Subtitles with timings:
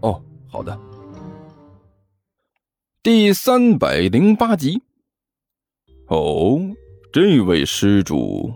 [0.00, 0.78] 哦，好的。
[3.02, 4.82] 第三百零八集。
[6.08, 6.60] 哦，
[7.12, 8.52] 这位施主，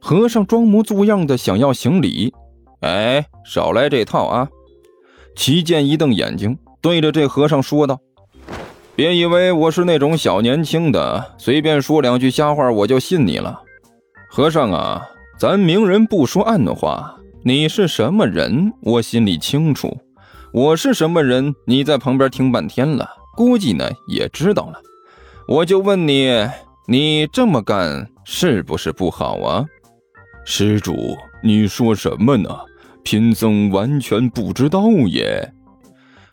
[0.00, 2.32] 和尚装模作样的想要行礼。
[2.80, 4.48] 哎，少来这套啊！
[5.34, 7.98] 齐剑一瞪眼睛，对着这和尚说道
[8.94, 13.62] ：“别以为我是那种小年轻的，随便说两句瞎话我就信你了。
[14.28, 15.08] 和尚啊，
[15.38, 19.96] 咱明人不说暗话，你是什么人，我心里清楚。
[20.54, 24.80] 我是什么人，你在旁边听半天了，估计呢也知道了。
[25.48, 26.48] 我就问你，
[26.86, 29.64] 你这么干是不是不好啊？
[30.44, 30.94] 施主，
[31.42, 32.56] 你说什么呢？”
[33.02, 35.52] 贫僧完全不知道耶。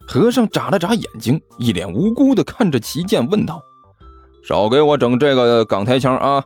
[0.07, 3.59] 和尚眨了眨眼睛，一脸无辜的看着齐剑问道
[4.47, 6.43] ：“少给我整这个港台腔啊！”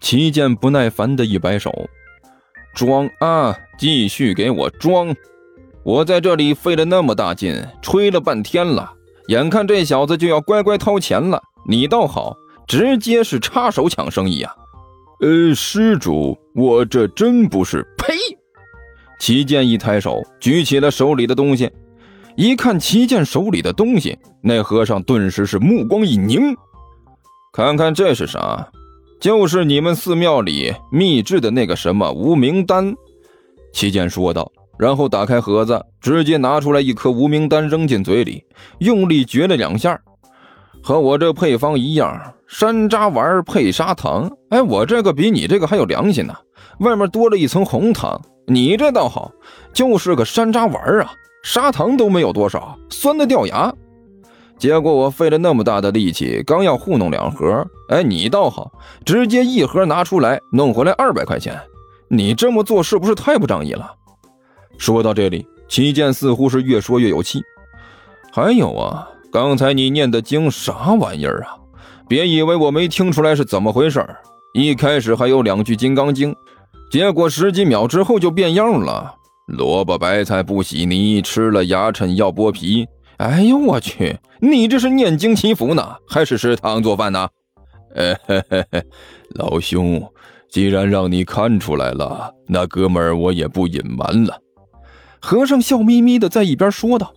[0.00, 1.74] 齐剑不耐烦的一摆手
[2.72, 5.12] ：“装啊，继续给我装！
[5.84, 8.90] 我在这里费了那么大劲，吹了半天了，
[9.28, 12.34] 眼看这小子就要乖乖掏钱了，你倒好，
[12.66, 14.52] 直接是插手抢生意啊！”
[15.20, 17.86] 呃，施主，我这真不是……
[17.98, 18.14] 呸！
[19.20, 21.70] 齐剑一抬手，举起了手里的东西。
[22.36, 26.56] 一看齐剑手里的东西，那和尚顿时是目光一凝。
[27.52, 28.68] 看看这是啥？
[29.20, 32.94] 就是你们寺庙里秘制的那个什么无名丹。
[33.72, 38.44] 齐剑说道，然后打开盒子，直接拿出来一颗无名丹，扔进嘴里，
[38.78, 40.00] 用力嚼了两下。
[40.82, 44.30] 和我这配方一样，山楂丸配砂糖。
[44.50, 46.34] 哎，我这个比你这个还有良心呢，
[46.80, 48.20] 外面多了一层红糖。
[48.46, 49.32] 你这倒好，
[49.72, 51.10] 就是个山楂丸啊，
[51.42, 53.72] 砂糖都没有多少，酸的掉牙。
[54.58, 58.70] 结果我费了那么大的力气，刚要糊弄两盒，哎，你倒好，
[59.06, 61.58] 直接一盒拿出来，弄回来二百块钱。
[62.08, 63.90] 你这么做是不是太不仗义了？
[64.78, 67.42] 说到这里，齐剑似乎是越说越有气。
[68.32, 71.56] 还有啊，刚才你念的经啥玩意儿啊？
[72.08, 74.04] 别以为我没听出来是怎么回事
[74.52, 76.34] 一开始还有两句金刚经。
[76.90, 79.14] 结果十几秒之后就变样了，
[79.46, 82.86] 萝卜白菜不洗泥，吃了牙碜要剥皮。
[83.16, 87.28] 哎呦我去，你这是念经祈福呢，还是食堂做饭呢？
[87.94, 88.82] 呃嘿嘿嘿，
[89.36, 90.02] 老兄，
[90.50, 94.36] 既然让你看出来了，那哥们我也不隐瞒了。
[95.24, 97.14] 和尚笑眯眯的在一边说道：“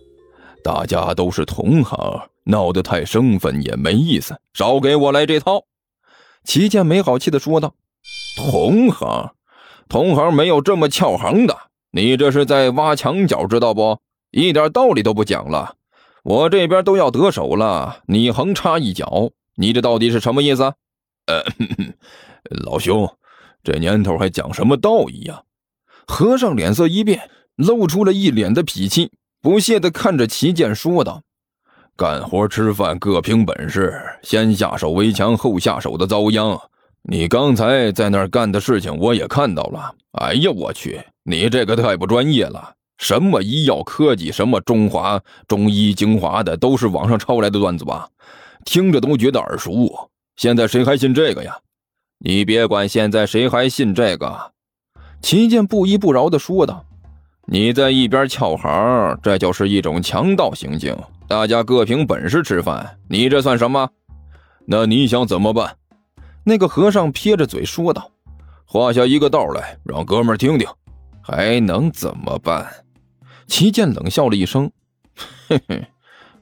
[0.64, 5.64] 大家都是同行，闹得太生分也没意思，少给我来这套。”
[6.42, 7.74] 齐健没好气的说道
[8.50, 9.30] ：“同行。”
[9.90, 11.54] 同行没有这么撬行的，
[11.90, 13.98] 你这是在挖墙脚，知道不？
[14.30, 15.74] 一点道理都不讲了。
[16.24, 20.62] 我这边都要得手了，你横插一脚，你这到底是什么意思？
[21.26, 21.42] 呃，
[22.64, 23.06] 老兄，
[23.62, 25.42] 这年头还讲什么道义呀？
[26.06, 29.10] 和尚脸色一变，露出了一脸的脾气，
[29.42, 31.20] 不屑地看着齐健说道
[31.96, 36.58] ：“干活吃饭各凭本事，先下手为强，后下手的遭殃。”
[37.02, 39.94] 你刚才在那儿干的事情我也看到了。
[40.12, 42.74] 哎呀，我去，你这个太不专业了！
[42.98, 48.08] 什么医药科技，什么中华中医精华的，都是网上抄来的段子吧？
[48.64, 50.10] 听着都觉得耳熟。
[50.36, 51.56] 现在谁还信这个呀？
[52.18, 54.52] 你别管现在谁还信这个。
[55.22, 56.84] 齐剑不依不饶地说道
[57.50, 60.94] ：“你在一边撬行，这就是一种强盗行径。
[61.26, 63.88] 大家各凭本事吃饭，你这算什么？
[64.66, 65.74] 那你想怎么办？”
[66.44, 68.10] 那个和尚撇着嘴说道
[68.66, 70.68] ：“画下一个道来，让哥们听听，
[71.22, 72.70] 还能怎么办？”
[73.48, 74.70] 齐剑冷笑了一声
[75.48, 75.88] ：“嘿嘿，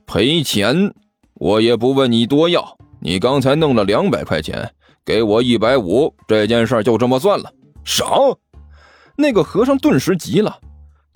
[0.06, 0.92] 赔钱，
[1.34, 2.76] 我也不问你多要。
[2.98, 4.68] 你刚才弄了两百块钱，
[5.04, 7.52] 给我一百五，这件事就这么算了。”
[7.84, 8.04] 啥？
[9.16, 10.58] 那个和尚顿时急了：“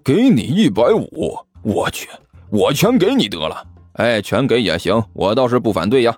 [0.04, 1.36] 给你一百五？
[1.62, 2.08] 我去，
[2.50, 3.66] 我全给你得了。
[3.94, 6.16] 哎，全给也行，我倒是不反对呀。”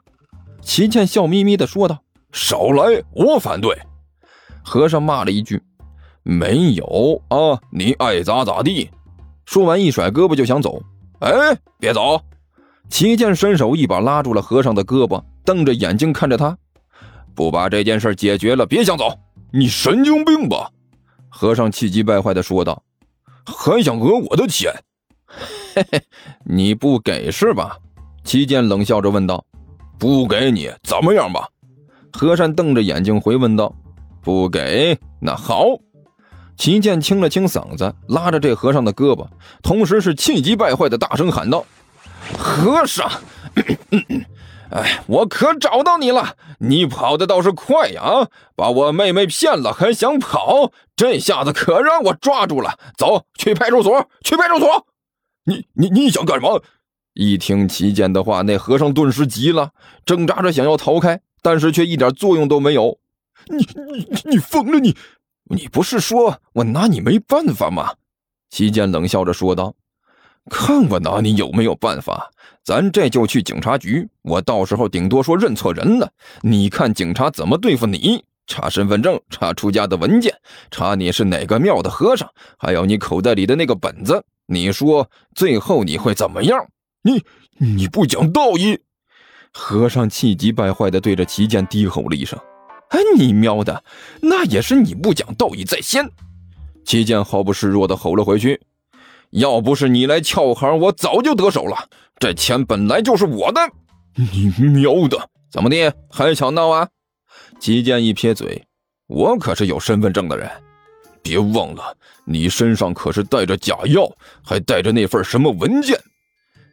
[0.62, 1.98] 齐倩笑眯眯的说道。
[2.32, 3.02] 少来！
[3.12, 3.76] 我反对。
[4.64, 5.60] 和尚骂了一句
[6.24, 8.88] ：“没有啊，你爱咋咋地。”
[9.44, 10.80] 说完，一甩胳膊就想走。
[11.18, 11.30] 哎，
[11.78, 12.18] 别走！
[12.88, 16.56] 齐剑伸手一把拉住了和尚的胳膊，瞪着眼睛看着他
[17.34, 19.12] ：“不把这件事解决了，别想走！
[19.52, 20.70] 你神经病吧？”
[21.28, 22.82] 和尚气急败坏的说道
[23.46, 24.72] ：“还想讹我的钱？
[25.74, 26.02] 嘿嘿，
[26.44, 27.78] 你不给是吧？
[28.24, 29.44] 齐剑冷笑着问道。
[29.98, 31.48] 不给你怎么样吧？
[32.12, 33.72] 和尚瞪着眼睛回问道。
[34.20, 35.64] 不给，那好。
[36.56, 39.26] 齐剑清了清嗓子，拉着这和尚的胳膊，
[39.62, 41.64] 同时是气急败坏的大声喊道
[42.38, 43.10] ：“和尚，
[44.72, 46.34] 哎，我可找到你了！
[46.58, 48.28] 你跑的倒是快呀！
[48.56, 52.78] 把我妹妹骗了还想跑，这下子可让我抓住了！
[52.96, 54.86] 走去派出所，去派出所！
[55.44, 56.62] 你你你想干什么？”
[57.12, 59.72] 一听齐剑的话，那和尚顿时急了，
[60.06, 62.98] 挣扎着想要逃开，但是却一点作用都没有。
[63.48, 63.58] 你
[63.92, 64.80] 你你疯了！
[64.80, 64.96] 你
[65.50, 67.92] 你不是说我拿你没办法吗？
[68.48, 69.74] 齐剑冷笑着说道
[70.50, 72.30] ：“看我拿你有没有办法！
[72.64, 76.10] 咱这就去警察局，我到时候顶多说认错人了，
[76.42, 78.24] 你看警察怎么对付你？
[78.46, 80.34] 查身份证，查出家的文件，
[80.70, 82.28] 查你是哪个庙的和尚，
[82.58, 84.22] 还有你口袋里的那个本子。
[84.46, 86.66] 你说最后你会怎么样？
[87.02, 87.22] 你
[87.58, 88.80] 你不讲道义！”
[89.54, 92.38] 和尚气急败坏地对着齐剑低吼了一声。
[92.88, 93.82] 哎，你喵的，
[94.20, 96.10] 那也是你不讲道义在先！
[96.84, 98.60] 齐剑毫不示弱的吼了回去
[99.32, 101.88] ：“要不是你来撬行，我早就得手了。
[102.18, 103.60] 这钱本来就是我的。”
[104.16, 106.88] 你喵的，怎么的，还想闹啊？
[107.58, 108.64] 齐剑一撇嘴
[109.08, 110.36] ：“我可是有身份证的。
[110.36, 110.50] 人，
[111.22, 114.10] 别忘了，你身上可是带着假药，
[114.44, 115.98] 还带着那份什么文件。”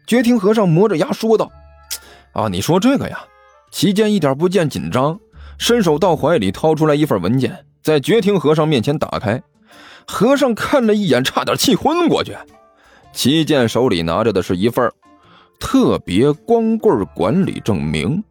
[0.05, 1.49] 绝庭和尚磨着牙说道
[2.33, 3.19] ：“啊，你说这个呀？”
[3.71, 5.19] 齐剑一点不见紧张。
[5.59, 9.43] 伸手到怀里掏出来一份文件，在绝庭和尚面前打开。
[10.11, 12.35] 和尚看了一眼，差点气昏过去。
[13.13, 14.91] 齐健手里拿着的是一份
[15.59, 18.21] 特别光棍管理证明。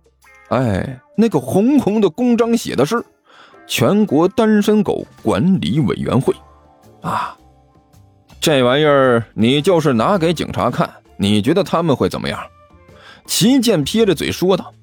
[0.48, 3.00] 哎，那个红红的公章写的是
[3.68, 6.34] “全国单身狗管理委员会”。
[7.00, 7.36] 啊，
[8.40, 12.40] 这玩意儿你就是拿给警察看，你觉得他们会怎么样？
[13.24, 14.74] 齐健撇着嘴说道：“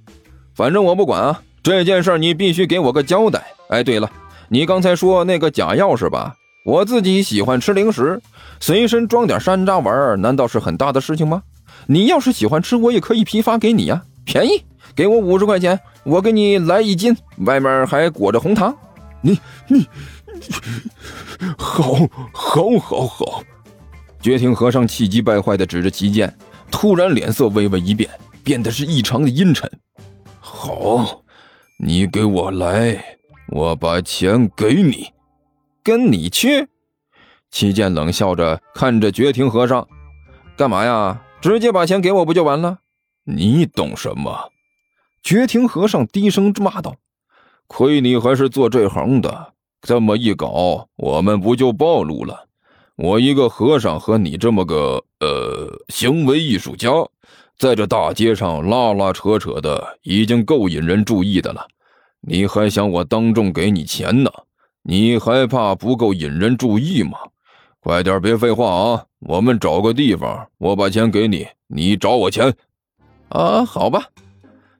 [0.56, 3.44] 反正我不管啊。”这件事你必须给我个交代。
[3.68, 4.10] 哎，对了，
[4.48, 6.34] 你刚才说那个假钥匙吧？
[6.66, 8.20] 我自己喜欢吃零食，
[8.60, 11.44] 随身装点山楂丸，难道是很大的事情吗？
[11.86, 14.66] 你要是喜欢吃，我也可以批发给你呀，便宜，
[14.96, 17.16] 给我五十块钱，我给你来一斤，
[17.46, 18.76] 外面还裹着红糖。
[19.22, 19.88] 你你，
[21.56, 21.94] 好，
[22.34, 23.44] 好，好，好！
[24.20, 26.36] 绝庭和尚气急败坏地指着旗舰，
[26.72, 28.10] 突然脸色微微一变，
[28.44, 29.72] 变得是异常的阴沉。
[30.40, 31.22] 好。
[31.78, 33.04] 你给我来，
[33.50, 35.10] 我把钱给你，
[35.86, 36.68] 跟你去。
[37.52, 39.88] 齐剑冷笑着看着绝庭和尚，
[40.58, 41.22] 干嘛呀？
[41.40, 42.80] 直接把钱给我不就完了？
[43.24, 44.50] 你懂什么？
[45.22, 46.96] 绝庭和尚低声骂道
[47.68, 52.48] ：“亏你还是做这行的，这么一搞，我们不就暴露了？
[52.96, 56.90] 我一个和尚和你这么个呃行为艺术家。”
[57.58, 61.66] 在这大街上拉拉扯扯的，已经够引人注意的了。
[62.20, 64.32] 你还想我当众给你钱呢？
[64.88, 67.18] 你还怕不够引人注意吗？
[67.80, 69.06] 快点，别废话啊！
[69.20, 72.54] 我们找个地方，我把钱给你，你找我钱。
[73.30, 74.10] 啊，好吧。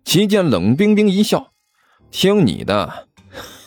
[0.04, 1.52] 齐剑冷冰冰一笑，
[2.12, 3.08] 听你的，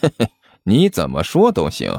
[0.01, 0.29] 嘿嘿，
[0.63, 1.93] 你怎么说都行。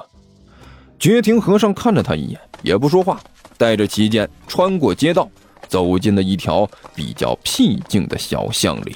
[0.97, 3.19] 绝庭和尚看了他一眼，也不说话，
[3.57, 5.29] 带着齐剑穿过街道。
[5.67, 8.95] 走进了一条比较僻静的小巷里。